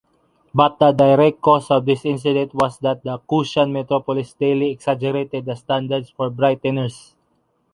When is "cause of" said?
1.43-1.85